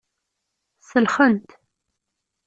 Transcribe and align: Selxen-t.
Selxen-t. 0.89 1.49